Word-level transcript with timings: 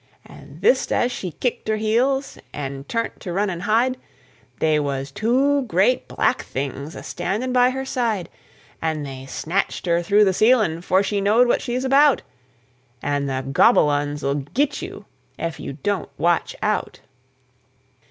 An' 0.25 0.57
thist 0.63 0.91
as 0.91 1.11
she 1.11 1.29
kicked 1.31 1.67
her 1.67 1.75
heels, 1.77 2.39
an' 2.53 2.85
turn't 2.85 3.19
to 3.19 3.31
run 3.31 3.51
an' 3.51 3.59
hide, 3.59 3.97
They 4.57 4.79
was 4.79 5.11
two 5.11 5.61
great 5.67 6.07
big 6.07 6.17
Black 6.17 6.41
Things 6.41 6.95
a 6.95 7.03
standin' 7.03 7.53
by 7.53 7.69
her 7.69 7.85
side, 7.85 8.27
An' 8.81 9.03
they 9.03 9.27
snatched 9.27 9.85
her 9.85 10.01
through 10.01 10.23
the 10.25 10.33
ceilin' 10.33 10.81
'fore 10.81 11.03
she 11.03 11.21
knowed 11.21 11.47
what 11.47 11.61
she's 11.61 11.85
about! 11.85 12.23
An' 13.03 13.27
the 13.27 13.45
Gobble 13.51 13.91
uns'll 13.91 14.43
git 14.55 14.81
you 14.81 15.05
Ef 15.37 15.59
you 15.59 15.73
Don't 15.73 16.09
Watch 16.17 16.55
Out! 16.63 17.01